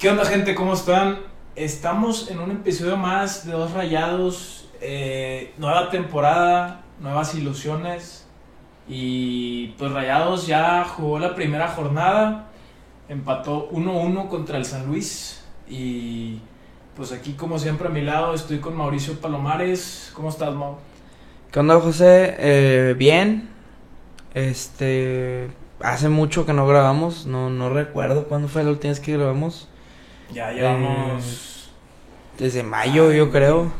[0.00, 0.54] ¿Qué onda gente?
[0.54, 1.18] ¿Cómo están?
[1.54, 8.26] Estamos en un episodio más de Dos Rayados, eh, nueva temporada, nuevas ilusiones
[8.88, 12.48] y pues Rayados ya jugó la primera jornada,
[13.10, 16.38] empató 1-1 contra el San Luis y
[16.96, 20.12] pues aquí como siempre a mi lado estoy con Mauricio Palomares.
[20.14, 20.78] ¿Cómo estás, Mau?
[21.52, 22.36] ¿Qué onda, José?
[22.38, 23.50] Eh, bien.
[24.32, 25.50] Este.
[25.82, 27.26] Hace mucho que no grabamos.
[27.26, 29.69] No, no recuerdo cuándo fue la última vez que grabamos.
[30.32, 31.70] Ya llevamos...
[32.38, 33.72] Desde mayo, yo creo.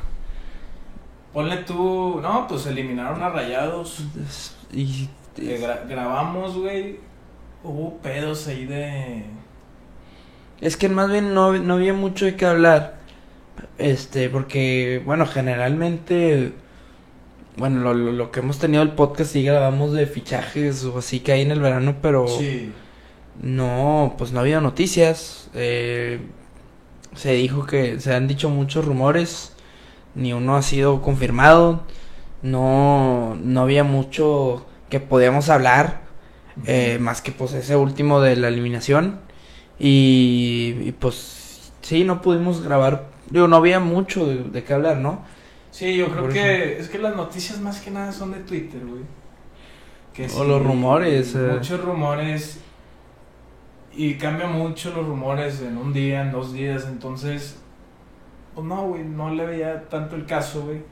[1.33, 2.21] Ponle tú...
[2.23, 4.05] No, pues eliminaron a Rayados.
[4.73, 5.09] Y.
[5.37, 6.99] Gra- grabamos, güey.
[7.63, 9.25] Hubo pedos ahí de...
[10.61, 12.99] Es que más bien no, no había mucho de qué hablar.
[13.79, 16.53] Este, porque, bueno, generalmente.
[17.57, 21.21] Bueno, lo, lo, lo que hemos tenido el podcast sí grabamos de fichajes o así
[21.21, 22.29] que hay en el verano, pero.
[22.29, 22.73] Sí.
[23.41, 25.49] No, pues no había noticias.
[25.55, 26.21] Eh,
[27.15, 29.53] se dijo que se han dicho muchos rumores,
[30.15, 31.83] ni uno ha sido confirmado.
[32.43, 36.03] No, no había mucho que podíamos hablar,
[36.67, 39.21] eh, más que pues ese último de la eliminación.
[39.79, 43.09] Y, y, pues sí, no pudimos grabar.
[43.31, 45.25] Digo, no había mucho de, de qué hablar, ¿no?
[45.71, 49.03] Sí, yo creo que es que las noticias más que nada son de Twitter, güey.
[50.13, 51.53] Que O los rumores, eh.
[51.55, 52.61] Muchos rumores.
[53.93, 56.87] Y cambia mucho los rumores en un día, en dos días.
[56.87, 57.57] Entonces,
[58.55, 60.83] pues no, güey, no le veía tanto el caso, güey.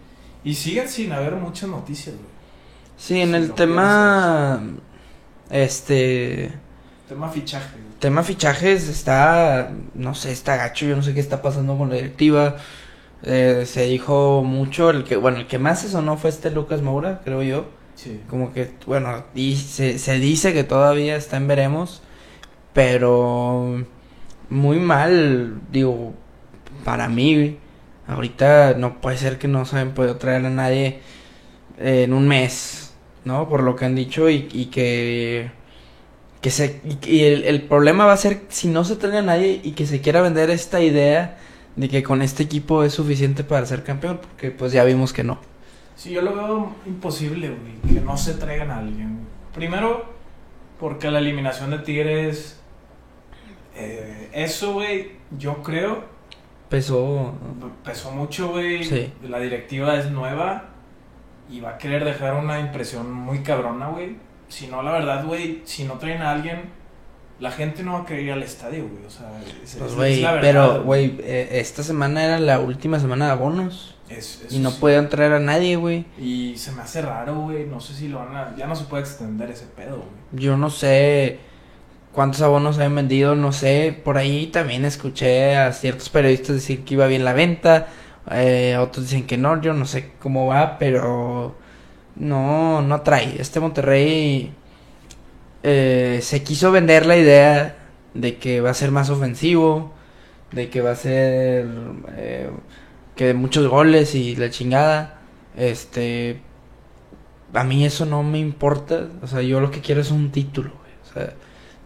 [0.45, 2.29] Y siguen sin haber muchas noticias, güey.
[2.97, 4.61] Sí, en el tema.
[5.51, 6.53] Este.
[7.09, 7.89] Tema fichaje, güey.
[7.99, 11.97] Tema fichajes está, no sé, está gacho, yo no sé qué está pasando con la
[11.97, 12.57] directiva.
[13.25, 16.83] Eh, se dijo mucho, el que, bueno, el que más se sonó fue este Lucas
[16.83, 17.67] Moura, creo yo.
[17.97, 18.21] Sí.
[18.31, 22.03] Como que, bueno, y se, se dice que todavía está en veremos,
[22.79, 23.84] pero
[24.51, 26.15] muy mal, digo,
[26.85, 27.59] para mí,
[28.07, 31.01] ahorita no puede ser que no se hayan podido traer a nadie
[31.77, 32.95] en un mes,
[33.25, 33.48] ¿no?
[33.48, 35.51] Por lo que han dicho y, que
[36.41, 39.61] que se y, el, el problema va a ser si no se trae a nadie
[39.64, 41.36] y que se quiera vender esta idea
[41.75, 45.25] de que con este equipo es suficiente para ser campeón, porque pues ya vimos que
[45.25, 45.41] no.
[45.97, 49.27] Sí, yo lo veo imposible, güey, que no se traigan a alguien.
[49.52, 50.14] Primero,
[50.79, 52.58] porque la eliminación de Tigres,
[53.78, 56.05] eh, eso, güey, yo creo,
[56.68, 57.33] Pesó.
[57.84, 58.84] pesó mucho, güey.
[58.84, 59.12] Sí.
[59.27, 60.64] La directiva es nueva
[61.50, 64.16] y va a querer dejar una impresión muy cabrona, güey.
[64.48, 66.70] Si no, la verdad, güey, si no traen a alguien,
[67.40, 69.05] la gente no va a querer ir al estadio, güey.
[69.06, 69.30] O sea,
[69.62, 72.98] es, Pues es- güey, es la verdad, pero güey, eh, esta semana era la última
[73.00, 74.78] semana de abonos Es- y no sí.
[74.80, 76.05] podían traer a nadie, güey.
[76.18, 77.64] Y se me hace raro, güey.
[77.66, 78.56] No sé si lo van a.
[78.56, 80.42] Ya no se puede extender ese pedo, güey.
[80.45, 81.39] Yo no sé
[82.18, 83.96] cuántos abonos han vendido, no sé.
[84.05, 87.86] Por ahí también escuché a ciertos periodistas decir que iba bien la venta.
[88.33, 91.55] eh, otros dicen que no, yo no sé cómo va, pero
[92.17, 93.40] no, no trae.
[93.40, 94.52] Este Monterrey
[95.62, 97.77] eh, se quiso vender la idea
[98.14, 99.92] de que va a ser más ofensivo,
[100.51, 101.68] de que va a ser
[102.17, 102.51] eh,
[103.14, 105.20] que muchos goles y la chingada.
[105.57, 106.40] Este,
[107.55, 109.07] a mí eso no me importa.
[109.23, 110.92] O sea, yo lo que quiero es un título, güey.
[111.08, 111.34] O sea,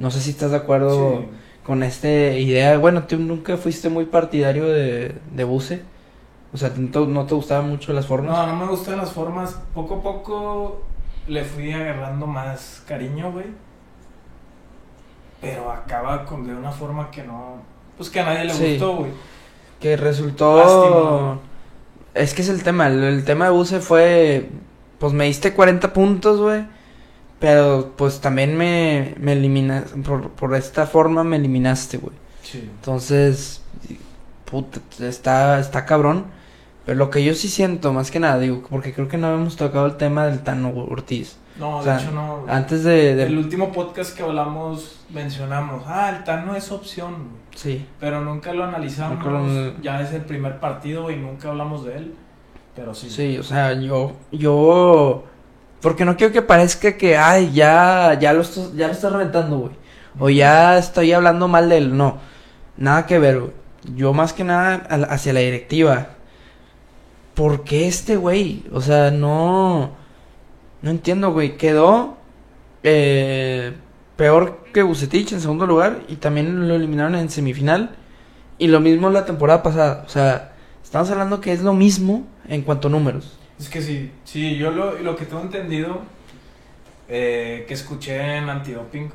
[0.03, 1.29] no sé si estás de acuerdo Sí.
[1.65, 2.77] con esta idea.
[2.77, 5.83] Bueno, tú nunca fuiste muy partidario de, de Buse.
[6.53, 8.37] O sea, ¿no te, no te gustaban mucho las formas?
[8.37, 9.57] No, no me gustan las formas.
[9.73, 10.83] Poco a poco
[11.27, 13.47] le fui agarrando más cariño, güey.
[15.41, 17.57] Pero acaba con de una forma que no.
[17.97, 18.71] Pues que a nadie le Sí.
[18.73, 19.11] gustó, güey.
[19.81, 20.57] Que resultó...
[20.59, 21.39] Lástima.
[22.15, 22.87] Es que es el tema.
[22.89, 24.51] El, el tema de Buse fue...
[24.99, 26.65] Pues me diste 40 puntos, güey.
[27.42, 29.92] Pero pues también me, me eliminas...
[30.06, 32.14] Por, por esta forma me eliminaste, güey.
[32.42, 32.60] Sí.
[32.60, 33.62] Entonces,
[34.44, 36.26] puta, está, está cabrón.
[36.86, 39.56] Pero lo que yo sí siento, más que nada, digo, porque creo que no hemos
[39.56, 41.36] tocado el tema del Tano Ortiz.
[41.58, 42.44] No, O sea, de hecho no.
[42.48, 43.14] Antes de...
[43.14, 47.42] de- El último podcast que hablamos mencionamos, ah, el Tano es opción, güey.
[47.54, 49.19] Sí, Pero nunca lo analizamos.
[49.19, 52.15] Nunca lo- Ya es el primer partido y nunca hablamos de él.
[52.74, 53.10] Pero sí.
[53.10, 54.12] sí, o sea, yo...
[54.30, 55.24] Yo...
[55.83, 59.59] Porque no quiero que parezca que, ay, ya, ya lo estás, ya lo estás reventando,
[59.59, 59.73] güey.
[60.19, 61.97] O ya estoy hablando mal de él.
[61.97, 62.19] No,
[62.77, 63.53] nada que ver, güey.
[63.97, 64.75] Yo más que nada
[65.11, 66.11] hacia la directiva.
[67.34, 68.65] ¿Por qué este güey?
[68.73, 69.91] O sea, no...
[70.83, 71.57] No entiendo, güey.
[71.57, 72.17] Quedó
[72.84, 73.73] eh,
[74.17, 77.97] peor que Bucetich en segundo lugar y también lo eliminaron en semifinal.
[78.59, 80.05] Y lo mismo la temporada pasada.
[80.07, 80.53] O sea,
[80.84, 83.41] estamos hablando que es lo mismo en cuanto a números.
[83.62, 86.00] Es que sí, sí, yo lo, lo que tengo entendido,
[87.09, 89.10] eh, que escuché en Antidoping,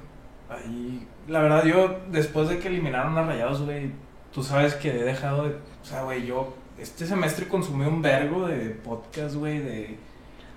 [0.49, 3.91] ahí, la verdad yo, después de que eliminaron a Rayados, güey,
[4.31, 5.55] tú sabes que he dejado de.
[5.81, 9.97] O sea, güey, yo este semestre consumí un vergo de podcast, güey, de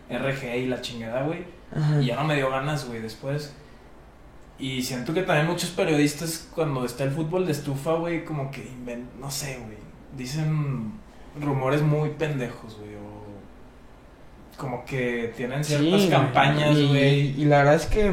[0.08, 1.44] RG y la chingada, güey.
[2.02, 3.54] Y ya no me dio ganas, güey, después.
[4.58, 8.62] Y siento que también muchos periodistas, cuando está el fútbol de estufa, güey, como que
[8.62, 9.78] inven- no sé, güey,
[10.16, 10.92] dicen
[11.40, 13.19] rumores muy pendejos, güey, o
[14.60, 17.40] como que tienen ciertas Sí, campañas, güey.
[17.40, 18.10] Y, la verdad es que,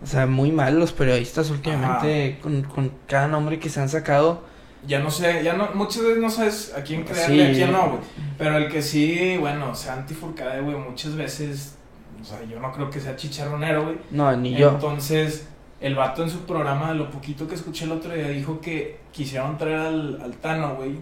[0.00, 4.44] o sea, muy mal los periodistas últimamente con, con cada nombre que se han sacado.
[4.86, 7.50] Ya no sé, ya no, muchas veces no sabes a quién creerle Sí.
[7.50, 8.00] a quién no, güey.
[8.38, 11.76] Pero el que sí, bueno, sea antifurcade, güey, muchas veces,
[12.20, 13.96] o sea, yo no creo que sea chicharronero, güey.
[14.12, 14.70] No, ni yo.
[14.70, 15.48] Entonces,
[15.80, 19.58] el vato en su programa, lo poquito que escuché el otro día, dijo que quisieron
[19.58, 20.92] traer al, al Tano, güey,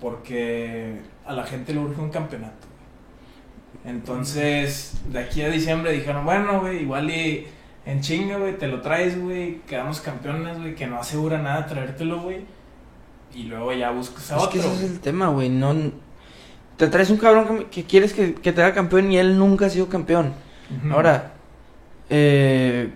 [0.00, 2.66] porque a la gente le urge un campeonato.
[3.84, 7.46] Entonces, de aquí a diciembre dijeron, bueno, güey, igual y
[7.84, 12.22] en chinga, güey, te lo traes, güey, quedamos campeones, güey, que no asegura nada traértelo,
[12.22, 12.44] güey.
[13.34, 14.52] Y luego ya buscas a Es otro.
[14.52, 15.48] que ese es el tema, güey.
[15.50, 15.74] No,
[16.76, 19.66] te traes un cabrón que, que quieres que, que te haga campeón y él nunca
[19.66, 20.32] ha sido campeón.
[20.82, 20.94] Ujú.
[20.94, 21.32] Ahora,
[22.08, 22.90] eh,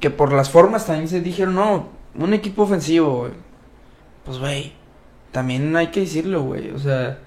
[0.00, 3.32] que por las formas también se dijeron, no, un equipo ofensivo, güey.
[4.24, 4.72] Pues, güey,
[5.30, 6.70] también hay que decirlo, güey.
[6.70, 7.18] O sea,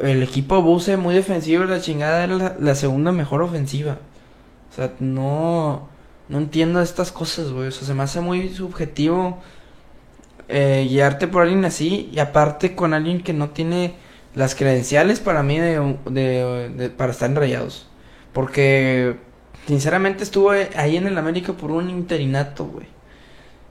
[0.00, 3.98] el equipo Buse muy defensivo, la chingada era la, segunda mejor ofensiva.
[4.70, 5.88] O sea, no,
[6.28, 7.68] no entiendo estas cosas, güey.
[7.68, 9.38] O sea, se me hace muy subjetivo
[10.48, 13.94] eh, guiarte por alguien así y aparte con alguien que no tiene
[14.34, 17.88] las credenciales para mí de, para estar en Rayados.
[18.32, 19.16] Porque
[19.66, 22.86] sinceramente estuvo ahí en el América por un interinato, güey.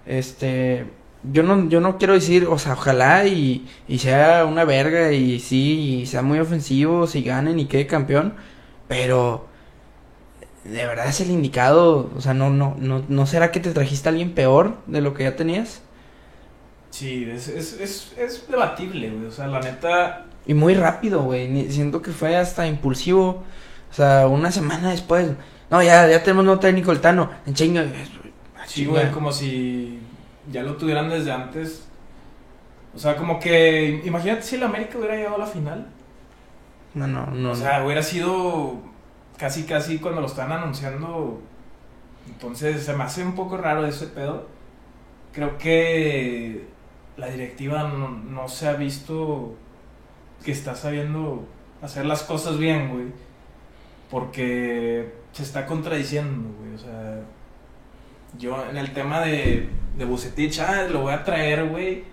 [0.06, 0.86] Este,
[1.24, 5.40] yo no, yo no quiero decir, o sea, ojalá y, y sea una verga y
[5.40, 8.34] sí, y sea muy ofensivo, si ganen y quede campeón,
[8.88, 9.48] pero
[10.64, 14.10] de verdad es el indicado, o sea, no, no, no, no será que te trajiste
[14.10, 15.82] a alguien peor de lo que ya tenías.
[16.92, 19.26] Sí, es, es, es, es debatible, güey.
[19.26, 20.26] O sea, la neta.
[20.46, 21.72] Y muy rápido, güey.
[21.72, 23.44] Siento que fue hasta impulsivo.
[23.90, 25.30] O sea, una semana después.
[25.70, 27.32] No, ya, ya tenemos nuevo técnico, el Tano.
[27.46, 27.86] En chinga.
[28.68, 30.00] Sí, güey, como si
[30.50, 31.88] ya lo tuvieran desde antes.
[32.96, 34.02] O sea, como que.
[34.04, 35.88] Imagínate si el América hubiera llegado a la final.
[36.94, 37.52] No, no, no.
[37.52, 38.78] O sea, hubiera sido
[39.38, 41.42] casi, casi cuando lo están anunciando.
[42.28, 44.48] Entonces, se me hace un poco raro ese pedo.
[45.32, 46.68] Creo que
[47.18, 49.56] la directiva no, no se ha visto
[50.44, 51.46] que está sabiendo
[51.82, 53.06] hacer las cosas bien, güey.
[54.10, 56.76] Porque se está contradiciendo, güey.
[56.76, 57.22] O sea,
[58.38, 59.68] yo en el tema de,
[59.98, 62.04] de Bucetich, ah, lo voy a traer, güey,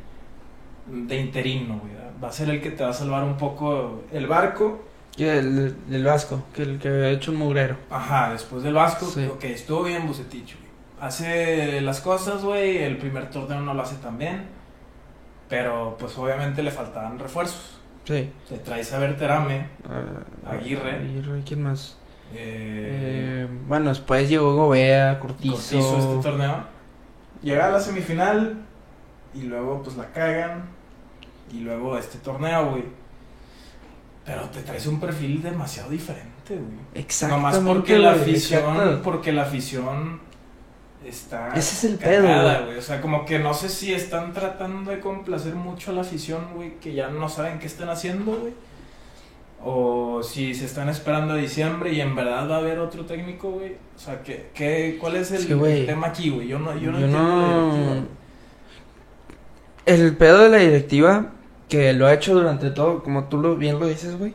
[0.87, 1.93] de interino, güey.
[2.23, 4.85] Va a ser el que te va a salvar un poco el barco.
[5.17, 7.76] Que el, el Vasco, que el que había hecho un mugrero.
[7.91, 9.25] Ajá, después del Vasco, Sí.
[9.26, 10.69] ok, estuvo bien Bucetich, güey.
[11.00, 14.47] Hace las cosas, güey, el primer torneo no lo hace tan bien,
[15.49, 17.79] pero pues obviamente le faltaban refuerzos.
[18.05, 18.31] Sí.
[18.49, 20.93] Te traes a Berterame, Ah, Aguirre.
[20.97, 21.97] Aguirre, ¿quién más?
[22.35, 25.99] Eh, Eh, bueno, después llegó Gobea, Cortizo Cortizo.
[26.17, 26.65] este torneo.
[27.43, 28.65] Llega a la semifinal
[29.35, 30.65] y luego pues la cagan
[31.53, 32.85] y luego este torneo, güey.
[34.25, 36.79] Pero te traes un perfil demasiado diferente, güey.
[36.95, 37.59] Exactamente.
[37.61, 39.03] Nomás porque la afición, exacto.
[39.03, 40.21] porque la afición
[41.05, 42.79] está Ese es el cagada, pedo, güey.
[42.79, 46.49] O sea, como que no sé si están tratando de complacer mucho a la afición,
[46.55, 48.52] güey, que ya no saben qué están haciendo, güey.
[49.65, 53.50] O si se están esperando a diciembre y en verdad va a haber otro técnico,
[53.50, 53.73] güey.
[53.97, 55.81] O sea, ¿qué, qué, ¿cuál es el, Sí, güey.
[55.81, 56.47] el tema aquí, güey?
[56.49, 58.07] Yo no, yo no Yo entiendo no-.
[59.87, 61.33] El pedo de la directiva,
[61.69, 64.35] que lo ha hecho durante todo, como tú lo, bien lo dices, güey.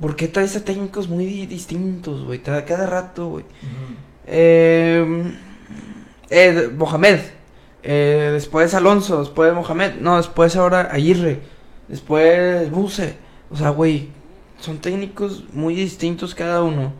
[0.00, 2.40] ¿Por qué traes a técnicos muy di- distintos, güey?
[2.40, 3.44] Cada, cada rato, güey.
[4.26, 5.32] Eh,
[6.30, 7.20] eh, Mohamed.
[7.82, 9.20] Eh, después Alonso.
[9.20, 9.94] Después Mohamed.
[10.00, 11.40] No, después ahora Aguirre.
[11.88, 13.16] Después Buse.
[13.54, 14.10] O sea, güey.
[14.60, 16.92] Son técnicos muy distintos cada uno.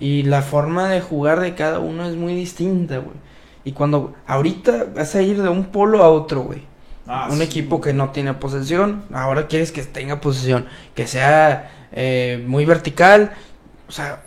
[0.00, 3.16] Y la forma de jugar de cada uno es muy distinta, güey.
[3.64, 6.62] Y cuando ahorita vas a ir de un polo a otro, güey.
[7.06, 11.70] Ah, un sí, equipo que no tiene posesión, ahora quieres que tenga posesión, que sea
[11.92, 13.32] eh, muy vertical,
[13.88, 14.22] o sea,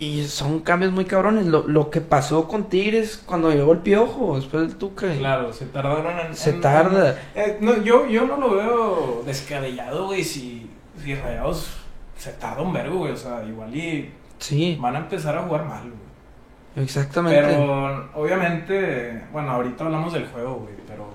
[0.00, 1.46] y son cambios muy cabrones.
[1.46, 5.14] Lo, lo que pasó con Tigres cuando llegó el piojo, después del Tuca.
[5.16, 6.34] Claro, se tardaron en...
[6.34, 7.16] Se en- tarda.
[7.36, 10.68] Eh, no, yo, yo no lo veo descabellado, güey, si,
[11.04, 11.68] si Rayados
[12.16, 13.12] se tarda un vergo, güey.
[13.12, 16.84] O sea, igual y Sí, van a empezar a jugar mal, güey.
[16.84, 17.40] exactamente.
[17.40, 21.06] Pero obviamente, bueno, ahorita hablamos del juego, güey, pero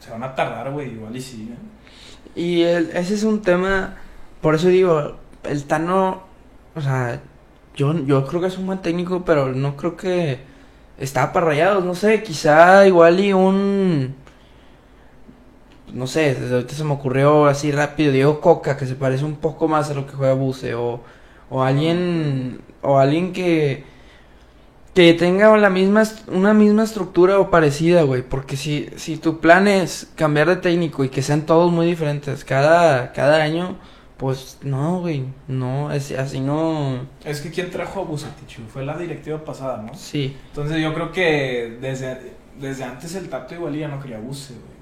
[0.00, 1.52] se van a tardar, güey, igual y sí.
[1.52, 1.56] ¿eh?
[2.40, 3.96] Y el- ese es un tema,
[4.40, 6.22] por eso digo, el Tano,
[6.74, 7.20] o sea,
[7.74, 10.40] yo, yo creo que es un buen técnico, pero no creo que
[10.98, 14.14] está para rayados, no sé, quizá igual y un...
[15.92, 19.36] no sé, desde ahorita se me ocurrió así rápido, Diego Coca, que se parece un
[19.36, 21.00] poco más a lo que juega Buse, o,
[21.50, 23.84] o alguien, o alguien que,
[24.94, 29.68] que tenga la misma, una misma estructura o parecida, güey, porque si, si tu plan
[29.68, 33.76] es cambiar de técnico y que sean todos muy diferentes cada, cada año,
[34.16, 37.06] pues no, güey, no, es, así no...
[37.24, 38.58] Es que ¿quién trajo a Bucetich?
[38.66, 39.94] Fue la directiva pasada, ¿no?
[39.94, 40.36] Sí.
[40.48, 44.77] Entonces yo creo que desde, desde antes el Tato igual ya no quería Buse, güey.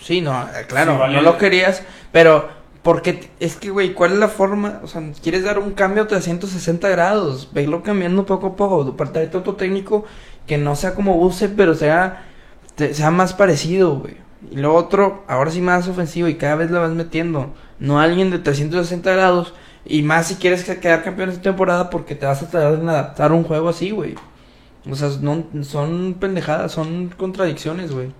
[0.00, 1.14] Sí, no, eh, claro, Sí, vale.
[1.16, 2.48] no lo querías, pero
[2.82, 4.80] porque es que, güey, ¿cuál es la forma?
[4.84, 9.10] O sea, quieres dar un cambio a 360 grados, velo cambiando poco a poco, para
[9.22, 10.04] otro técnico
[10.46, 12.24] que no sea como Buse, pero sea,
[12.76, 14.14] te- sea más parecido, güey.
[14.52, 18.30] Y lo otro, ahora sí más ofensivo y cada vez la vas metiendo, no alguien
[18.30, 22.42] de 360 grados, y más si quieres que- quedar campeón esta temporada porque te vas
[22.42, 24.14] a tardar en adaptar un juego así, güey.
[24.88, 28.12] O sea, no, son pendejadas, son contradicciones, güey.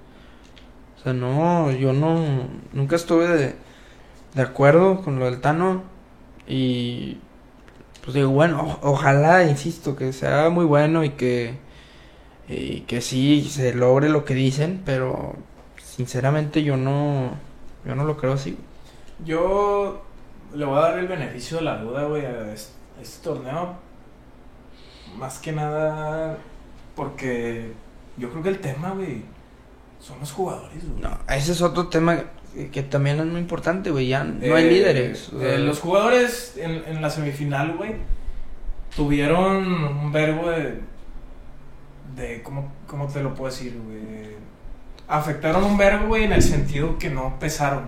[0.97, 3.55] O sea, no, yo no, nunca estuve de,
[4.35, 5.83] de acuerdo con lo del Tano.
[6.47, 7.19] Y,
[8.03, 11.59] pues digo, bueno, ojalá, insisto, que sea muy bueno y que,
[12.49, 15.35] y que sí se logre lo que dicen, pero
[15.83, 17.31] sinceramente yo no,
[17.85, 18.57] yo no lo creo así.
[19.25, 20.03] Yo
[20.55, 23.77] le voy a dar el beneficio de la duda, güey, a este, a este torneo.
[25.17, 26.39] Más que nada
[26.95, 27.73] porque
[28.17, 29.23] yo creo que el tema, güey,
[30.01, 31.03] son los jugadores, güey.
[31.03, 32.23] No, ese es otro tema
[32.55, 35.31] que, que también es muy importante, güey, ya no hay Eh, líderes.
[35.33, 37.95] o sea, eh, los jugadores en, en la semifinal, güey,
[38.95, 40.81] tuvieron un verbo de.
[42.15, 44.37] de ¿cómo, ¿Cómo te lo puedo decir, güey?
[45.09, 47.85] Afectaron un verbo, güey, en el sentido que no pesaron.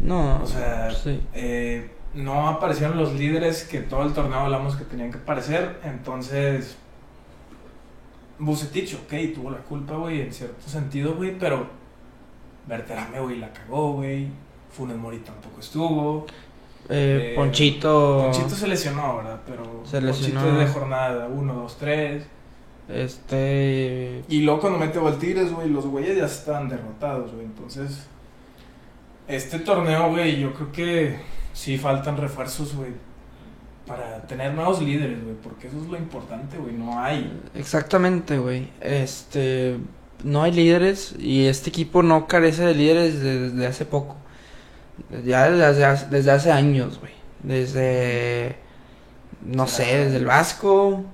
[0.00, 1.20] no, O sea, sí.
[1.34, 5.80] eh, no aparecieron los líderes que todo el torneo hablamos que tenían que aparecer.
[5.84, 6.76] Entonces,
[8.40, 11.66] Bucetich, ok, tuvo la culpa, güey, en cierto sentido, güey, pero
[12.66, 14.28] Berterame, güey, la cagó, güey.
[14.70, 16.26] Funes Mori tampoco estuvo.
[16.88, 19.40] Eh, eh, Ponchito, Ponchito se lesionó, ¿verdad?
[19.46, 20.40] Pero Se lesionó.
[20.40, 22.24] Ponchito es de jornada 1, 2, 3.
[22.88, 27.44] este, Y luego cuando mete gol Tigres, güey, los güeyes ya están derrotados, güey.
[27.44, 28.06] Entonces,
[29.28, 31.16] este torneo, güey, yo creo que
[31.52, 32.92] sí faltan refuerzos, güey.
[33.86, 35.34] Para tener nuevos líderes, güey.
[35.42, 36.74] Porque eso es lo importante, güey.
[36.74, 37.40] No hay.
[37.54, 38.68] Exactamente, güey.
[38.80, 39.78] Este,
[40.22, 44.16] no hay líderes y este equipo no carece de líderes desde, hace poco.
[45.24, 47.12] Ya desde, hace- desde hace años, güey.
[47.42, 48.56] Desde,
[49.44, 51.04] no sé, desde el Vasco.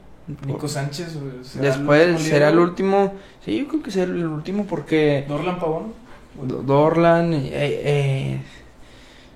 [0.45, 1.33] Nico Sánchez, güey.
[1.45, 3.15] será el Después será el último.
[3.45, 5.25] Sí, yo creo que será el último porque.
[5.29, 5.93] Dorlan Pavón.
[6.43, 8.43] Do- Dorlan, eh, eh,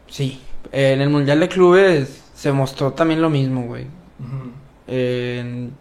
[0.09, 0.41] sí.
[0.73, 3.87] En el Mundial de Clubes se mostró también lo mismo, güey.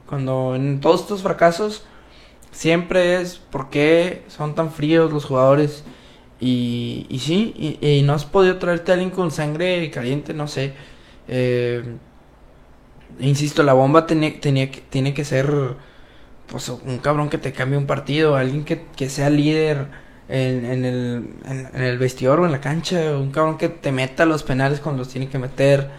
[0.05, 1.85] Cuando en todos estos fracasos
[2.51, 5.83] siempre es por qué son tan fríos los jugadores
[6.39, 10.47] y, y sí, y, y no has podido traerte a alguien con sangre caliente, no
[10.47, 10.73] sé.
[11.27, 11.83] Eh,
[13.19, 15.51] insisto, la bomba tenía, tenía tiene que ser
[16.47, 19.87] pues un cabrón que te cambie un partido, alguien que, que sea líder
[20.27, 23.91] en, en el, en, en el vestidor o en la cancha, un cabrón que te
[23.91, 25.89] meta los penales cuando los tiene que meter.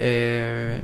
[0.00, 0.80] Eh,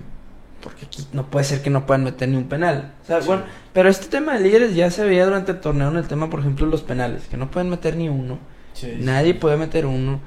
[0.62, 2.92] porque aquí no puede ser que no puedan meter ni un penal.
[3.02, 3.26] O sea, Sí.
[3.26, 3.42] bueno,
[3.72, 6.40] pero este tema de líderes ya se veía durante el torneo en el tema, por
[6.40, 8.38] ejemplo, de los penales, que no pueden meter ni uno.
[8.72, 9.04] Sí, sí.
[9.04, 10.20] Nadie puede meter uno.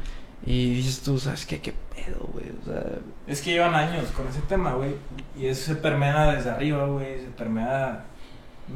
[0.45, 1.59] Y dices tú, ¿sabes qué?
[1.59, 2.45] ¿Qué pedo, güey?
[2.61, 2.83] O sea,
[3.27, 4.95] Es que llevan años con ese tema, güey.
[5.37, 7.19] Y eso se permea desde arriba, güey.
[7.19, 8.05] Se permea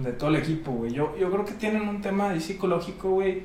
[0.04, 0.92] de todo el equipo, güey.
[0.92, 3.44] Yo, yo creo que tienen un tema ahí psicológico, güey.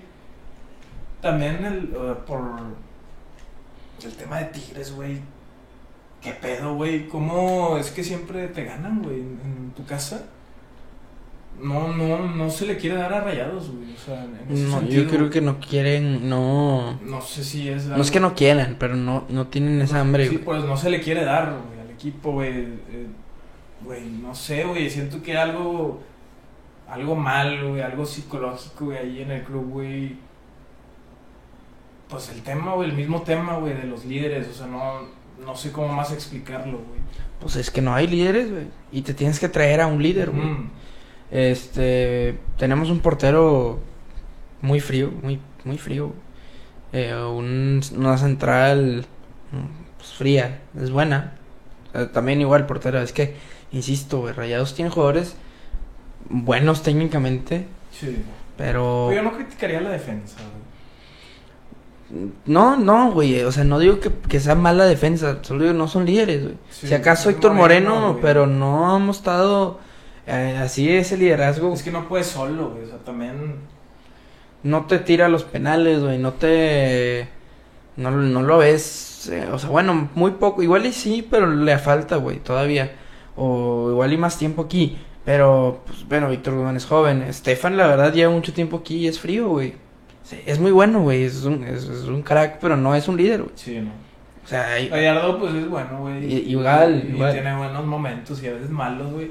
[1.22, 2.40] También el, eh, por
[4.04, 5.20] el tema de Tigres, güey.
[6.22, 7.06] ¿Qué pedo, güey?
[7.08, 10.26] ¿Cómo es que siempre te ganan, güey, en, en tu casa?
[11.60, 13.92] No, no, no se le quiere dar a rayados, güey.
[13.94, 16.98] O sea, en ese no, sentido, yo creo que no quieren, no...
[17.02, 17.86] No sé si es.
[17.86, 20.90] No es que no quieran, pero no, no tienen esa hambre, Sí, pues no se
[20.90, 22.50] le quiere dar, güey, al equipo, güey.
[22.50, 23.06] eh,
[23.84, 24.90] Güey, no sé, güey.
[24.90, 26.00] Siento que algo.
[26.88, 27.80] Algo mal, güey.
[27.80, 30.16] Algo psicológico, güey, ahí en el club, güey.
[32.08, 34.48] Pues el tema, güey, el mismo tema, güey, de los líderes.
[34.48, 35.00] O sea, no,
[35.44, 37.00] no sé cómo más explicarlo, güey.
[37.40, 38.66] Pues es que no hay líderes, güey.
[38.92, 40.46] Y te tienes que traer a un líder, güey.
[40.46, 40.70] Mm,
[41.30, 43.80] Este, tenemos un portero
[44.62, 46.12] muy frío, muy, muy frío.
[46.92, 49.04] Eh, un- una central
[49.98, 51.34] pues, fría, es buena.
[51.94, 53.36] Eh, también igual portero, es que,
[53.72, 55.36] insisto, güey, Rayados tiene jugadores
[56.30, 58.22] buenos técnicamente, sí.
[58.56, 59.06] pero...
[59.10, 60.68] Pero yo no criticaría la defensa, güey.
[62.46, 65.88] No, no, güey, o sea, no digo que, que sea mala defensa, solo digo no
[65.88, 66.54] son líderes, güey.
[66.70, 69.78] Sí, si acaso Héctor Moreno, pero no hemos estado
[70.26, 71.72] eh, así ese liderazgo.
[71.74, 72.84] Es que no puedes solo, güey.
[72.84, 73.56] O sea, también.
[74.62, 77.28] no te tira los penales, güey, no te...
[77.96, 81.78] No, no lo ves, eh, o sea, bueno, muy poco, igual y sí, pero le
[81.78, 82.92] falta, güey, todavía.
[83.36, 84.98] O igual y más tiempo aquí.
[85.24, 87.22] Pero, pues, bueno, Víctor Guzmán es joven.
[87.22, 89.74] Estefan, la verdad, lleva mucho tiempo aquí y es frío, güey.
[90.28, 93.16] Sí, es muy bueno, güey, es un, es, es un crack, pero no es un
[93.16, 93.52] líder, güey.
[93.56, 93.90] Sí, no.
[94.44, 96.24] O sea, hay- Gallardo, pues es bueno, güey.
[96.24, 97.32] Y- igual, Y igual.
[97.32, 99.30] tiene buenos momentos y a veces malos, güey.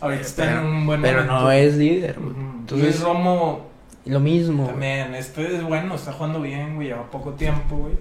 [0.00, 1.40] Ahorita está pero, en un buen pero momento.
[1.40, 2.34] no es líder, güey.
[2.60, 3.66] Entonces, Luis Romo
[4.06, 4.66] lo mismo.
[4.66, 5.14] también.
[5.14, 6.88] Este es bueno, está jugando bien, güey.
[6.88, 7.94] Lleva poco tiempo, güey.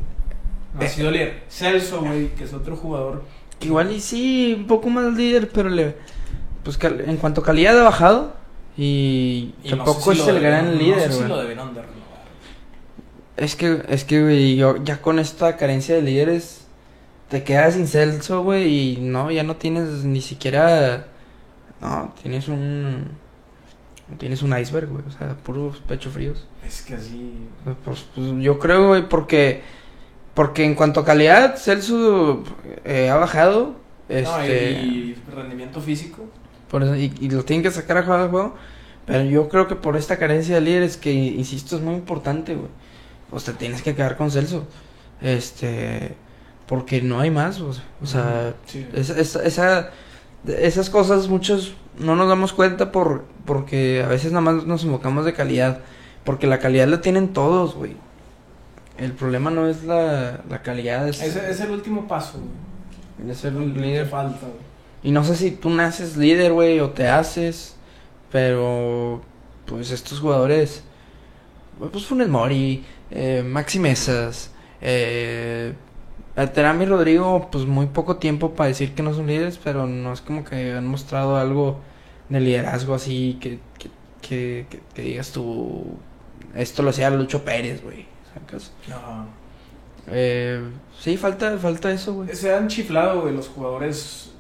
[0.74, 1.44] No ha sido líder.
[1.50, 3.24] Celso, güey, que es otro jugador.
[3.60, 5.96] Igual y sí, un poco más líder, pero le,
[6.64, 8.34] pues cal- en cuanto a calidad ha bajado
[8.78, 11.72] y, Y no tampoco sé si es el gran líder, No sé si lo debieron.
[13.38, 16.66] Es que, es que, güey, yo ya con esta carencia de líderes
[17.30, 21.08] te quedas sin Celso, güey, y no, ya no tienes ni siquiera,
[21.82, 23.06] no, tienes un,
[24.18, 26.46] tienes un iceberg, güey, o sea, puros pechos fríos.
[26.68, 27.34] Es que así.
[27.86, 29.62] Pues, pues, yo creo, güey, porque,
[30.34, 32.44] porque en cuanto a calidad, Celso
[32.84, 33.76] eh, ha bajado,
[34.10, 34.72] No, este...
[34.84, 36.24] y, y rendimiento físico.
[36.70, 38.56] Por eso- y, y lo tienen que sacar a jugar al juego.
[39.06, 42.70] Pero yo creo que por esta carencia de líderes, que insisto, es muy importante, güey.
[43.32, 44.68] Pues te tienes que quedar con Celso.
[45.22, 46.16] Este.
[46.68, 47.84] Porque no hay más, o sea.
[48.02, 48.86] o sea, Sí.
[48.94, 49.90] esa, esa, esa-
[50.48, 55.26] esas cosas muchos no nos damos cuenta por porque a veces nada más nos enfocamos
[55.26, 55.80] de calidad.
[56.24, 57.96] Porque la calidad la tienen todos, güey.
[58.98, 62.40] El problema no es la, la calidad, es, es el último paso,
[63.18, 63.32] güey.
[63.32, 64.08] es ser un líder.
[64.08, 64.60] falta, güey.
[65.04, 67.76] Y no sé si tú naces líder, güey, o te haces.
[68.32, 69.22] Pero,
[69.66, 70.84] pues estos jugadores.
[71.92, 74.52] Pues Funes Mori, eh, Maxi Mesas,
[74.82, 75.74] eh,
[76.54, 80.14] Terami y Rodrigo, pues muy poco tiempo para decir que no son líderes, pero no
[80.14, 81.80] es como que han mostrado algo
[82.30, 83.90] de liderazgo así que, que,
[84.22, 85.98] que, que- que digas tú.
[86.56, 88.06] Esto lo hacía Lucho Pérez, güey.
[88.34, 88.72] ¿sacas?
[88.90, 89.26] Ajá.
[90.08, 90.62] Eh,
[91.00, 92.34] sí, falta, falta eso, güey.
[92.36, 94.32] Se han chiflado, güey, los jugadores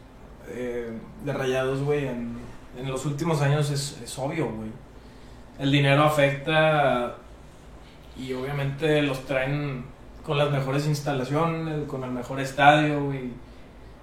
[0.49, 0.91] eh,
[1.23, 2.07] de rayados, güey.
[2.07, 2.35] En,
[2.79, 4.69] en los últimos años es, es obvio, güey.
[5.59, 7.17] El dinero afecta
[8.17, 9.85] y obviamente los traen
[10.23, 13.31] con las mejores instalaciones, con el mejor estadio, güey.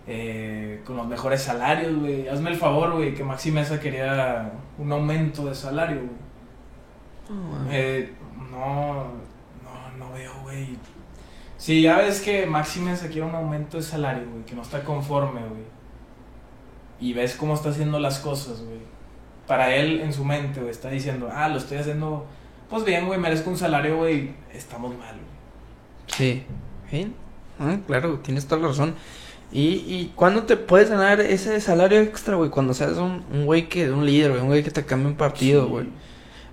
[0.06, 2.28] eh, con los mejores salarios, güey.
[2.28, 6.10] Hazme el favor, güey, que Maxi Mesa quería un aumento de salario, güey.
[7.70, 8.14] Eh,
[8.50, 9.04] no,
[9.62, 10.78] no, no veo, güey.
[11.58, 14.82] Si ya ves que Maxime se quiere un aumento de salario, güey, que no está
[14.84, 15.64] conforme, güey.
[17.00, 18.80] Y ves cómo está haciendo las cosas, güey.
[19.46, 22.26] Para él, en su mente, güey, está diciendo, ah, lo estoy haciendo,
[22.70, 25.28] pues bien, güey, merezco un salario, güey, estamos mal, güey.
[26.06, 26.42] Sí,
[26.90, 27.14] bien.
[27.58, 28.94] Ah, claro, tienes toda la razón.
[29.50, 32.50] ¿Y, y cuándo te puedes ganar ese salario extra, güey?
[32.50, 35.16] Cuando seas un, un güey que, un líder, güey, un güey que te cambie un
[35.16, 35.70] partido, Sí.
[35.70, 35.86] güey.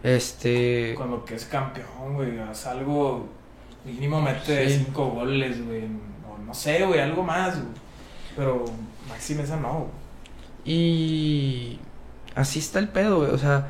[0.03, 0.93] Este.
[0.95, 3.27] Cuando que es campeón, güey, haz algo,
[3.83, 4.83] mínimo mete Sí.
[4.85, 5.83] cinco goles, güey.
[6.29, 7.73] O no sé, güey, algo más, güey.
[8.35, 8.65] Pero
[9.09, 9.89] Maxime esa no, güey.
[10.65, 11.79] Y.
[12.35, 13.31] Así está el pedo, güey.
[13.31, 13.67] O sea.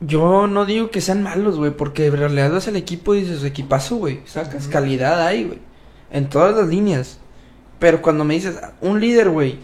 [0.00, 3.44] Yo no digo que sean malos, güey, porque en realidad vas al equipo y dices,
[3.44, 4.20] equipazo, güey.
[4.24, 5.58] Sacas calidad ahí, güey.
[6.10, 7.18] En todas las líneas.
[7.78, 9.58] Pero cuando me dices, un líder, güey,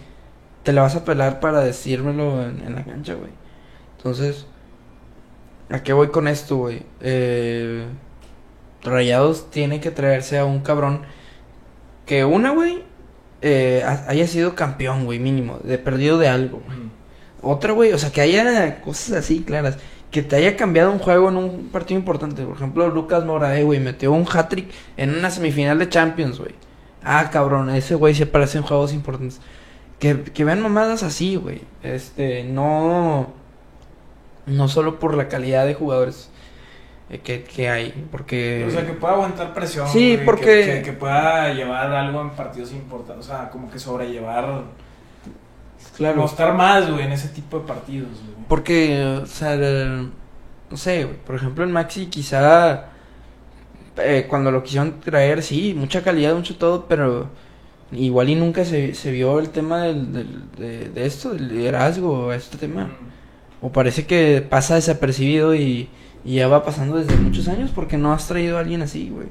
[0.62, 3.30] te la vas a pelar para decírmelo en, en la cancha, güey.
[3.96, 4.46] Entonces,
[5.70, 6.82] ¿a qué voy con esto, güey?
[7.00, 7.86] Eh,
[8.82, 11.02] Rayados tiene que traerse a un cabrón
[12.04, 12.82] que una, güey,
[13.42, 16.78] eh, ha- haya sido campeón, güey, mínimo, de perdido de algo, güey.
[17.42, 19.78] Otra, güey, o sea, que haya cosas así claras.
[20.10, 22.42] Que te haya cambiado un juego en un partido importante.
[22.44, 26.54] Por ejemplo, Lucas Morae, güey, metió un hat-trick en una semifinal de Champions, güey.
[27.02, 29.40] Ah, cabrón, ese güey se aparece en juegos importantes.
[29.98, 31.62] Que, que vean mamadas así, güey.
[31.82, 33.28] Este, no.
[34.46, 36.30] No solo por la calidad de jugadores
[37.10, 38.06] eh, que, que hay.
[38.12, 38.64] Porque.
[38.66, 39.88] O sea, que pueda aguantar presión.
[39.88, 43.26] Sí, güey, porque- Que, que- que pueda llevar algo en partidos importantes.
[43.26, 44.62] O sea, como que sobrellevar.
[45.96, 46.16] Claro.
[46.22, 48.46] Mostrar más, güey, en ese tipo de partidos, güey.
[48.48, 50.10] Porque, o sea, el-
[50.70, 52.86] no sé, güey, por ejemplo, en Maxi quizá
[53.98, 57.28] eh, cuando lo quisieron traer, sí, mucha calidad, mucho todo, pero
[57.92, 62.32] igual y nunca se, se vio el tema del, del- de, de esto, del liderazgo,
[62.32, 62.84] este tema.
[62.84, 63.06] Mm.
[63.66, 65.88] O parece que pasa desapercibido y,
[66.24, 69.28] y ya va pasando desde muchos años porque no has traído a alguien así, güey.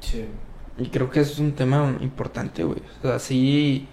[0.00, 0.26] Sí.
[0.78, 2.80] Y creo que es un tema importante, güey.
[3.02, 3.88] O sea, sí.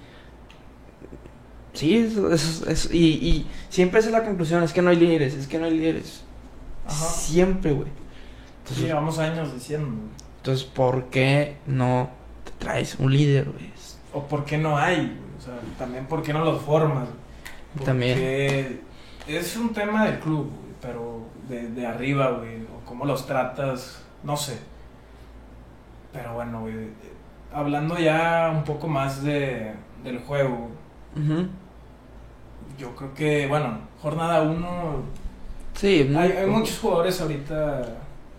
[1.78, 4.96] Sí, eso, eso- eso- y, y siempre esa es la conclusión: es que no hay
[4.98, 6.24] líderes, es que no hay líderes.
[6.86, 6.96] Ajá.
[6.96, 7.88] Siempre, güey.
[7.88, 7.94] Sí,
[8.64, 9.88] Entonces, llevamos años diciendo.
[10.38, 12.10] entonces, ¿por qué no
[12.44, 13.72] te traes un líder, güey?
[14.14, 15.18] O por qué no hay, güey.
[15.38, 17.08] O sea, también por qué no los formas.
[17.76, 17.86] güey.
[17.86, 18.14] También.
[18.18, 18.82] Porque
[19.28, 20.74] es un tema del club, güey.
[20.82, 24.58] pero de, de arriba, güey, o cómo los tratas, no sé.
[26.12, 26.74] Pero bueno, güey,
[27.54, 30.70] hablando ya un poco más de, del juego,
[31.16, 31.48] Ujú.
[32.78, 35.18] Yo creo que, bueno, jornada 1,
[35.76, 37.86] Sí, hay, hay muchos jugadores ahorita,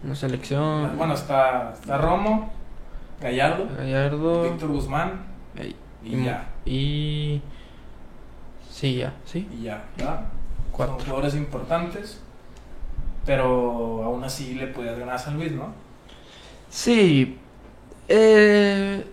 [0.05, 0.97] Una selección.
[0.97, 2.51] bueno, está, está Romo,
[3.21, 4.43] Gallardo, Gallardo.
[4.45, 5.25] Víctor Guzmán,
[5.57, 7.41] Ey, y ya, Y.
[8.71, 9.49] Sí, ya, sí.
[9.59, 10.21] y ya, ¿verdad?
[10.21, 10.27] Son
[10.73, 10.99] Cuatro.
[11.01, 12.21] jugadores importantes,
[13.27, 15.73] pero aún así le podías ganar a San Luis, ¿no?
[16.71, 17.39] Sí.
[18.09, 19.05] Eh,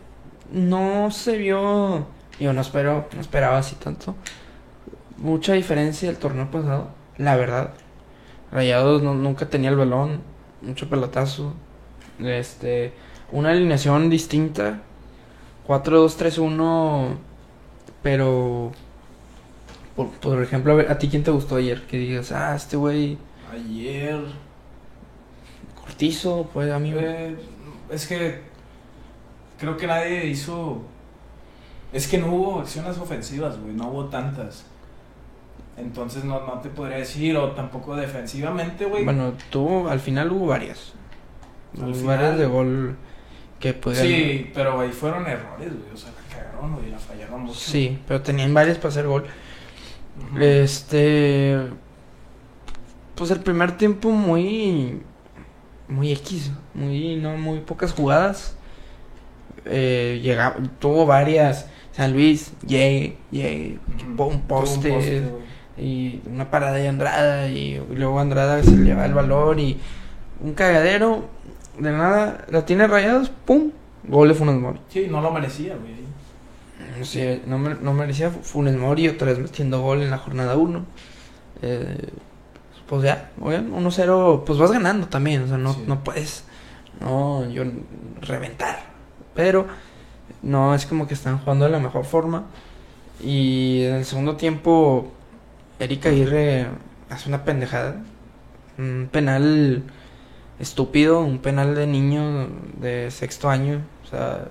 [0.51, 2.05] no se vio.
[2.39, 4.15] Yo no espero, no esperaba así tanto.
[5.17, 7.73] Mucha diferencia del torneo pasado, la verdad.
[8.51, 10.21] Rayados no- nunca tenía el balón,
[10.61, 11.53] mucho pelotazo.
[12.19, 12.93] Este,
[13.31, 14.81] una alineación distinta.
[15.67, 17.15] 4-2-3-1,
[18.03, 18.71] pero
[19.95, 21.81] por, por ejemplo, a, ver, ¿a ti quién te gustó ayer?
[21.87, 23.17] Que digas, ah, este güey
[23.51, 24.19] Ayer,
[25.81, 27.35] cortizo, pues a mí eh,
[27.89, 28.41] es que
[29.59, 30.81] creo que nadie hizo.
[31.93, 34.65] Es que no hubo acciones ofensivas, güey, no hubo tantas.
[35.77, 39.03] Entonces no, no te podría decir, o tampoco defensivamente, güey.
[39.03, 40.93] Bueno, tuvo, al final hubo varias.
[41.77, 42.95] Al Hubo final- varias de gol
[43.59, 44.07] que pudieron.
[44.07, 45.93] sí, pero ahí fueron errores, güey.
[45.93, 47.59] O sea, la cagaron, güey, la fallaron mucho.
[47.59, 49.25] Sí, pero tenían varias para hacer gol.
[50.39, 51.57] Este.
[53.15, 55.01] Pues el primer tiempo muy.
[55.87, 56.51] Muy X.
[56.73, 58.55] Muy, no, muy pocas jugadas.
[59.65, 61.67] Eh, llegaba, tuvo varias.
[61.91, 65.23] San Luis, llegue, llegue, Tuvo un poste.
[65.77, 69.77] Y una parada de Andrada y, luego Andrada se le va el valor y
[70.41, 71.25] un cagadero
[71.77, 73.71] de nada la tiene rayados pum
[74.07, 75.95] gol de Funes Mori Sí, no lo merecía, güey.
[76.99, 80.85] no, sé, no, no merecía Funes Mori otra vez metiendo gol en la jornada 1
[81.61, 82.09] eh,
[82.87, 85.83] pues ya oigan 1-0 pues vas ganando también o sea no, Sí.
[85.87, 86.43] no puedes
[87.01, 87.63] no yo
[88.21, 88.79] reventar
[89.33, 89.65] pero
[90.41, 92.45] no es como que están jugando de la mejor forma
[93.21, 95.11] y en el segundo tiempo
[95.79, 96.67] Erika Aguirre
[97.09, 98.03] hace una pendejada.
[98.77, 99.83] Un penal
[100.59, 103.81] estúpido, un penal de niño de sexto año.
[104.03, 104.47] O sea,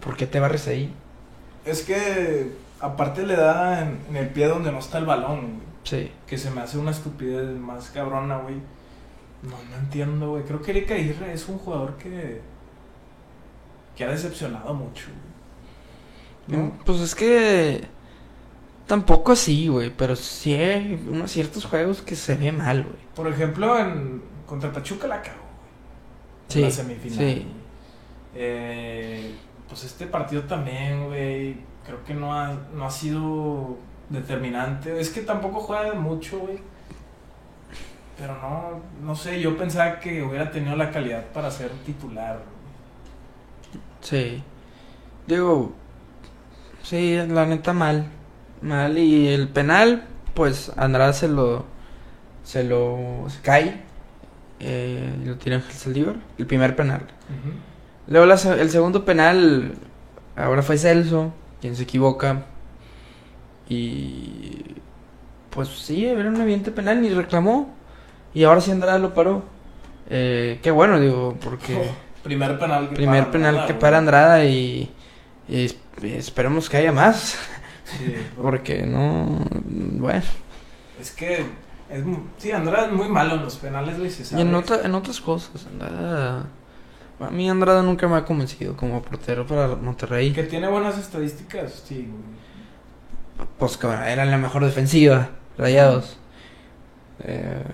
[0.00, 0.92] ¿por qué te barres ahí?
[1.64, 5.68] Es que aparte le da en, en el pie donde no está el balón, güey.
[5.84, 6.10] Sí.
[6.26, 8.56] Que se me hace una estupidez más cabrona, güey.
[9.42, 10.44] No, no entiendo, güey.
[10.44, 12.40] Creo que Erika Aguirre es un jugador que.
[13.96, 15.06] que ha decepcionado mucho,
[16.48, 16.60] güey.
[16.60, 16.72] ¿No?
[16.84, 17.86] Pues es que
[18.88, 22.96] tampoco así, güey, pero sí hay unos ciertos juegos que se ve mal, güey.
[23.14, 24.22] Por ejemplo, en.
[24.46, 26.48] contra Pachuca la cagó, güey.
[26.48, 27.18] Sí, En la semifinal.
[27.18, 27.46] sí.
[28.34, 29.34] Eh,
[29.68, 31.56] pues este partido también, güey.
[31.86, 33.76] Creo que no ha, no ha sido
[34.10, 34.98] determinante.
[35.00, 36.58] Es que tampoco juega mucho, güey.
[38.18, 42.36] Pero no, no sé, yo pensaba que hubiera tenido la calidad para ser titular.
[42.36, 43.82] güey.
[44.00, 44.42] Sí.
[45.26, 45.72] Digo,
[46.82, 48.06] sí, la neta mal.
[48.62, 48.98] Mal.
[48.98, 51.64] Y el penal, pues Andrada se lo.
[52.44, 53.24] Se lo.
[53.28, 53.82] Se cae.
[54.60, 56.16] Eh, y lo tira Ángel Saldívar.
[56.38, 57.02] El primer penal.
[58.08, 59.72] Luego la el segundo penal.
[60.36, 61.32] Ahora fue Celso.
[61.60, 62.44] Quien se equivoca.
[63.68, 64.62] Y.
[65.50, 67.00] Pues sí, era un evidente penal.
[67.02, 67.74] Ni reclamó.
[68.34, 69.42] Y ahora sí Andrada lo paró.
[70.10, 71.76] Eh, qué bueno, digo, porque.
[71.76, 74.90] Oh, primer penal que Primer para penal Andrada, que para Andrada y,
[75.48, 77.38] y es- esperemos que haya más.
[77.96, 79.40] Sí, Porque no.
[79.64, 80.22] Bueno.
[81.00, 81.46] es que.
[81.90, 82.04] Es,
[82.36, 84.10] sí, Andrada es muy malo en los penales, güey.
[84.36, 86.44] Y en, otra- en otras cosas, Andrada.
[87.20, 90.32] A mí Andrada nunca me ha convencido como portero para Monterrey.
[90.32, 93.48] Que tiene buenas estadísticas, sí, güey.
[93.58, 96.18] Pues que era la mejor defensiva, Rayados.
[97.24, 97.64] Eh,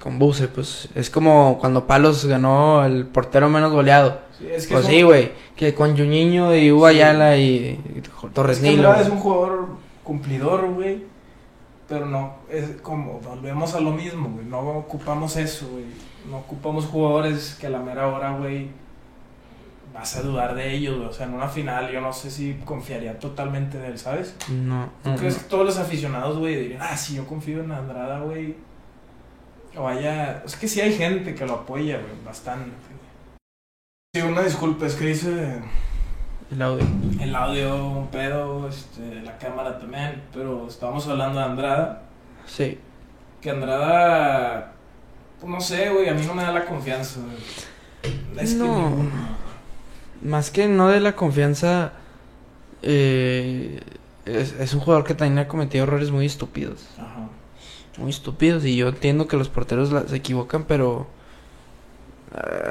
[0.00, 4.20] con Buse, pues es como cuando Palos ganó el portero menos goleado.
[4.38, 5.32] Sí, es que Pues es sí, güey.
[5.56, 6.96] Que con Juninho y Hugo Sí.
[6.96, 8.94] Ayala y, y Torres Es que Nilo.
[8.94, 9.68] Es un jugador
[10.04, 11.04] cumplidor, güey.
[11.88, 14.44] Pero no, es como, volvemos a lo mismo, güey.
[14.44, 15.84] No ocupamos eso, güey.
[16.28, 18.70] No ocupamos jugadores que a la mera hora, güey,
[19.94, 21.08] vas a dudar de ellos, güey.
[21.08, 24.34] O sea, en una final yo no sé si confiaría totalmente en él, ¿sabes?
[24.50, 25.42] No, ¿Tú no, crees no.
[25.42, 28.56] que todos los aficionados, güey, dirían, ah, sí, yo confío en Andrada, güey?
[29.76, 32.70] O vaya, es que sí hay gente que lo apoya, güey, bastante.
[34.14, 35.60] Sí, una disculpa, es que hice
[36.50, 36.86] El audio.
[37.20, 42.02] el audio un pedo, este, la cámara también, pero estábamos hablando de Andrada.
[42.46, 42.78] Sí.
[43.42, 44.72] Que Andrada,
[45.40, 47.20] pues no sé, güey, a mí no me da la confianza.
[48.38, 48.88] Es que No.
[48.88, 49.10] ninguno.
[50.22, 51.92] Más que no de la confianza,
[52.82, 53.80] eh,
[54.24, 56.86] es, es un jugador que también ha cometido errores muy estúpidos.
[56.98, 57.28] Ajá.
[57.98, 58.64] Muy estúpidos.
[58.64, 61.06] Y yo entiendo que los porteros se equivocan, pero.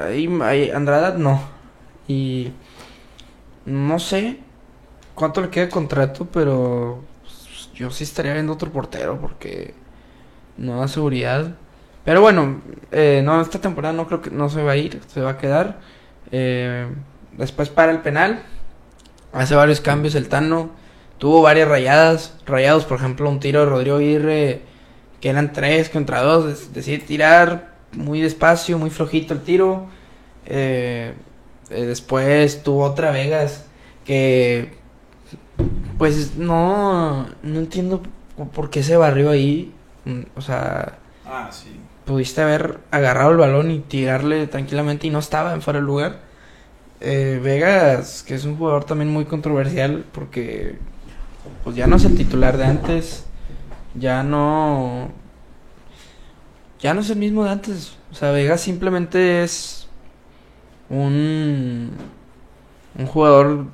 [0.04, 1.40] Ahí, ahí, Andrada no.
[2.08, 2.52] Y.
[3.64, 4.40] No sé
[5.14, 7.02] cuánto le queda de contrato, pero.
[7.74, 9.74] yo sí estaría viendo otro portero porque.
[10.56, 11.54] No da seguridad.
[12.04, 12.62] Pero bueno,
[12.92, 15.38] eh, no, esta temporada no creo que no se va a ir, se va a
[15.38, 15.80] quedar.
[16.30, 16.86] Eh,
[17.36, 18.42] después para el penal.
[19.32, 20.70] Hace varios cambios el Tano.
[21.18, 22.38] Tuvo varias rayadas.
[22.46, 24.62] Rayados, por ejemplo, un tiro de Rodrigo Aguirre.
[25.26, 26.72] Que eran tres contra dos.
[26.72, 29.88] Decide tirar muy despacio, muy flojito el tiro.
[30.46, 31.14] Eh,
[31.68, 33.64] eh, después tuvo otra Vegas.
[34.04, 34.74] Que.
[35.98, 37.26] Pues no.
[37.42, 38.02] No entiendo
[38.54, 39.74] por qué se barrió ahí.
[40.04, 41.80] Mm, O sea Ah, sí.
[42.04, 46.20] pudiste haber agarrado el balón y tirarle tranquilamente y no estaba en fuera del lugar.
[47.00, 50.78] Eh, Vegas, que es un jugador también muy controversial porque
[51.64, 53.25] pues ya no es el titular de antes,
[53.98, 55.10] ya no
[56.80, 57.96] ya no es el mismo de antes.
[58.12, 59.88] O sea, Vegas simplemente es
[60.88, 61.90] un
[62.98, 63.66] un jugador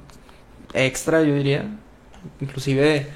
[0.75, 1.67] extra, yo diría.
[2.41, 3.07] Inclusive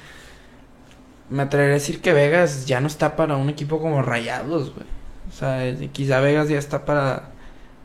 [1.29, 4.85] me atrevería a decir que Vegas ya no está para un equipo como Rayados, güey.
[5.29, 7.31] O sea, quizá Vegas ya está para,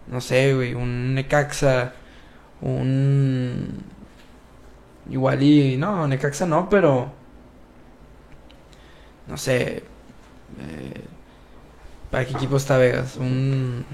[0.07, 1.93] no sé, güey, un Necaxa,
[2.61, 3.85] un...
[5.11, 5.77] Igual y...
[5.77, 7.13] No, Necaxa no, pero...
[9.27, 9.85] No sé.
[10.59, 11.05] eh,
[12.11, 13.17] ¿Para qué equipo está Vegas?
[13.17, 13.85] Un...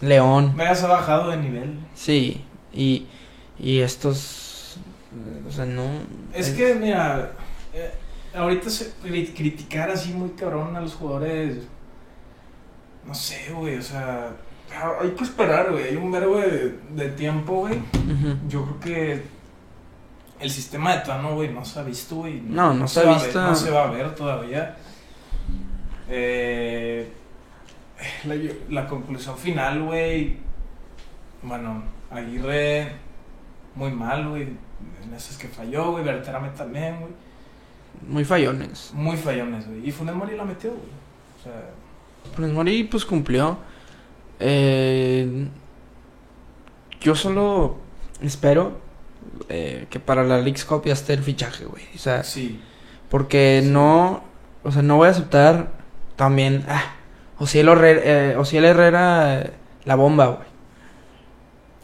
[0.00, 0.54] León.
[0.56, 1.78] Vegas ha bajado de nivel.
[1.94, 2.44] Sí.
[2.72, 3.06] Y,
[3.58, 4.78] y estos...
[5.48, 5.84] O sea, no...
[6.34, 7.32] Es que, mira,
[7.72, 7.90] eh,
[8.34, 11.58] ahorita se, cri- criticar así muy cabrón a los jugadores,
[13.06, 14.32] no sé, güey, o sea,
[14.74, 17.80] ah, hay que esperar, güey, hay un verbo de, de tiempo, güey.
[18.48, 19.22] Yo creo que
[20.40, 22.40] el sistema de Tano, güey, no se ha visto, güey.
[22.40, 23.38] No, no se ha va a visto.
[23.38, 24.76] ver- no se va a ver todavía.
[26.08, 27.10] Eh,
[28.24, 28.34] la,
[28.82, 30.36] la conclusión final, güey.
[31.42, 32.92] Bueno, Aguirre,
[33.74, 34.42] muy mal, güey.
[35.04, 36.04] En esas que falló, güey.
[36.04, 37.12] Berterame también, güey.
[38.06, 38.90] Muy fallones.
[38.94, 39.88] Muy fallones, güey.
[39.88, 40.82] Y Funes Mori la metió, güey.
[41.40, 41.70] O sea,
[42.34, 43.58] Funes Mori pues cumplió.
[44.38, 45.48] Eh,
[47.00, 47.78] yo solo
[48.20, 48.78] espero
[49.48, 51.82] eh, que para la League's Cup ya esté el fichaje, güey.
[51.94, 52.60] O sea, sí.
[53.08, 53.68] porque Sí.
[53.70, 54.22] no,
[54.64, 55.68] o sea, no voy a aceptar
[56.16, 56.94] también, ah,
[57.38, 59.50] Ociel Herrera, eh, Ociel Herrera, eh,
[59.84, 60.48] la bomba, güey.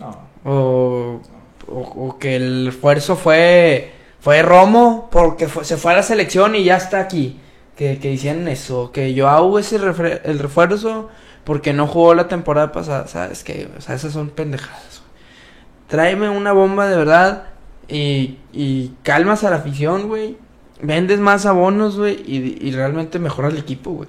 [0.01, 0.19] No.
[0.45, 1.21] O,
[1.69, 6.55] o, o que el esfuerzo fue, fue Romo porque fue- se fue a la selección
[6.57, 7.39] y ya está aquí.
[7.77, 11.09] Que, que decían eso, que Joao es el, refre- el refuerzo
[11.45, 13.07] porque no jugó la temporada pasada.
[13.09, 13.69] ¿Sabes qué?
[13.77, 15.02] O sea, esas son pendejadas.
[15.93, 17.49] Tráeme una bomba de verdad
[17.87, 20.39] y, y calmas a la afición, güey.
[20.81, 24.09] Vendes más abonos, güey, y, y realmente mejoras el equipo, güey.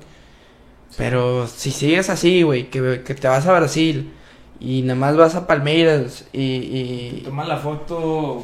[0.96, 4.14] Pero si sigues así, güey, que, que te vas a Brasil
[4.62, 6.42] y nada más vas a Palmeiras y...
[6.42, 8.44] y- Toma la foto.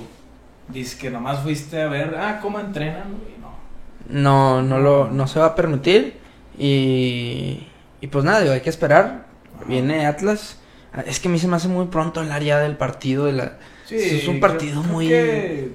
[0.67, 3.35] Dice que nomás fuiste a ver, ah, cómo entrenan, güey.
[3.39, 4.59] No.
[4.59, 6.17] No, no lo, no se va a permitir
[6.57, 7.67] y,
[8.01, 9.27] y pues nada, digo, hay que esperar.
[9.65, 10.58] Viene Atlas.
[10.93, 13.33] Ah, Es que a mí se me hace muy pronto hablar ya del partido de
[13.33, 13.57] la...
[13.85, 15.71] Sí, es un partido creo muy- que-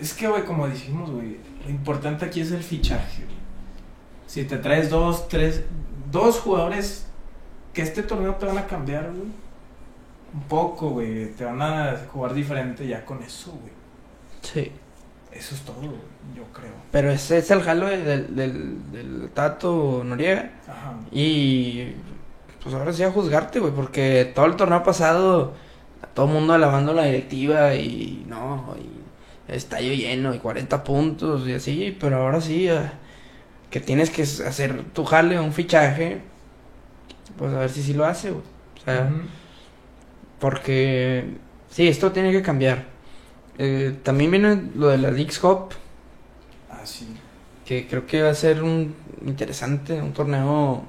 [0.00, 3.24] Es que, güey, como dijimos, güey, lo importante aquí es el fichaje.
[4.26, 5.62] Si te traes dos, tres,
[6.10, 7.06] dos jugadores
[7.72, 9.28] que este torneo te van a cambiar, güey.
[10.34, 11.30] Un poco, güey.
[11.32, 13.72] Te van a jugar diferente ya con eso, güey.
[14.42, 14.72] Sí.
[15.32, 15.90] Eso es todo, güey,
[16.36, 16.72] yo creo.
[16.90, 20.50] Pero ese es el jalo de- del, del, del Tato Noriega.
[20.68, 20.94] Ajá.
[21.12, 21.92] Y
[22.64, 25.54] pues ahora sí a juzgarte, güey, porque todo el torneo pasado,
[26.02, 31.46] a todo el mundo alabando la directiva y no, y estadio lleno y 40 puntos
[31.48, 32.90] y así, pero ahora sí, eh,
[33.70, 36.22] que tienes que hacer tu jale, un fichaje,
[37.38, 38.44] pues a ver si sí lo hace, güey.
[38.80, 39.10] O sea,
[40.40, 41.24] porque
[41.70, 42.84] sí, esto tiene que cambiar.
[43.58, 45.74] Eh, también viene lo de la League's Cup,
[46.70, 47.06] Ah, sí.
[47.64, 48.94] que creo que va a ser un
[49.26, 50.84] interesante, un torneo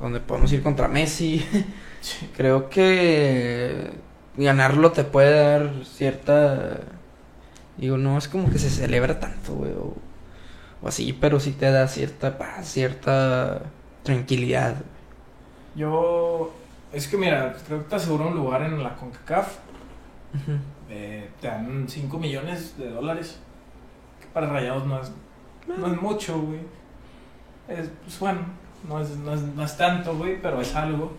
[0.00, 1.44] donde podemos ir contra Messi.
[1.98, 2.30] Sí.
[2.36, 3.90] creo que
[4.36, 6.78] ganarlo te puede dar cierta...
[7.78, 9.96] Digo, no es como que se celebra tanto, güey, o,
[10.82, 13.62] o así, pero sí te da cierta paz, cierta
[14.04, 14.76] tranquilidad.
[15.74, 16.52] Yo.
[16.92, 19.56] Es que mira, creo que te aseguro un lugar en la CONCACAF.
[20.88, 23.38] Eh, te dan 5 millones de dólares.
[24.20, 25.10] Que para rayados no es,
[25.66, 26.60] no es mucho, güey.
[27.68, 28.40] Es, pues bueno,
[28.88, 31.12] no es, no, es, no es tanto, güey, pero es algo.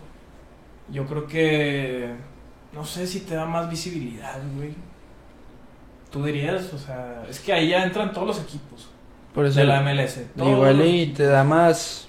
[0.90, 2.14] Yo creo que.
[2.72, 4.74] No sé si te da más visibilidad, güey.
[6.10, 8.88] Tú dirías, o sea, es que ahí ya entran todos los equipos.
[9.34, 10.20] Por eso de la MLS.
[10.36, 12.08] Igual y te da más.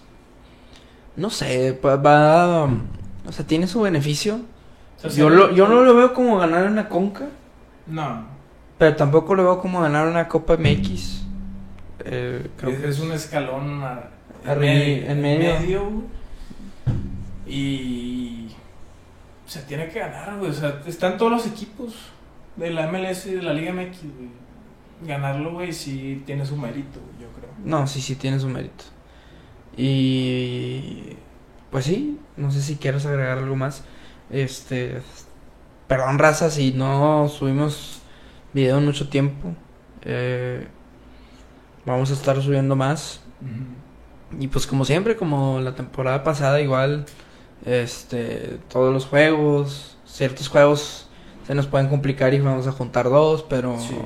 [1.15, 2.63] No sé, va.
[2.65, 4.39] O sea, tiene su beneficio.
[4.97, 7.27] O sea, Yo, lo, yo no lo veo como ganar una Conca,
[7.87, 8.25] No,
[8.77, 11.23] pero tampoco lo veo como ganar una Copa MX.
[12.05, 14.09] Eh, creo es, que es un escalón a-
[14.45, 15.84] Arri- en medio.
[15.89, 16.04] güey.
[17.47, 18.47] Y
[19.45, 20.52] se tiene que ganar, güey.
[20.52, 21.95] O sea, están todos los equipos
[22.56, 24.30] de la MLS y de la Liga MX, güey.
[25.06, 27.49] Ganarlo, güey, sí tiene su mérito, yo creo.
[27.63, 28.84] No, sí, sí, tiene su mérito.
[29.78, 31.15] Y.
[31.71, 33.84] Pues sí, no sé si quieres agregar algo más.
[34.30, 35.02] Este.
[35.88, 38.02] Perdón, raza, si no subimos
[38.54, 39.54] video en mucho tiempo.
[40.04, 40.67] Eh,
[41.86, 43.21] vamos a estar subiendo más.
[44.39, 47.05] Y pues como siempre, como la temporada pasada, igual,
[47.65, 51.07] este, todos los juegos, ciertos juegos
[51.47, 53.97] se nos pueden complicar y vamos a juntar dos, pero Sí.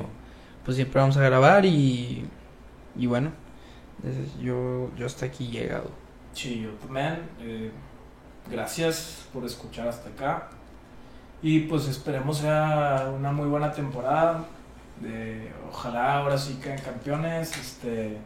[0.63, 2.25] pues siempre vamos a grabar y,
[2.97, 3.31] y bueno,
[4.41, 5.89] yo, yo hasta aquí he llegado.
[6.33, 7.19] Sí, yo también.
[7.41, 7.71] eh,
[8.49, 10.49] gracias por escuchar hasta acá.
[11.41, 14.45] Y pues esperemos sea una muy buena temporada.
[15.01, 17.55] De, ojalá ahora sí queden campeones.
[17.57, 18.17] Este,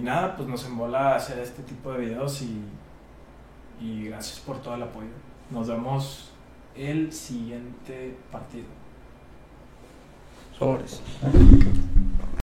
[0.00, 2.64] y nada, pues nos embola hacer este tipo de videos y,
[3.80, 5.08] y gracias por todo el apoyo.
[5.50, 6.30] Nos vemos
[6.74, 8.64] el siguiente partido.
[10.58, 11.02] Sobres.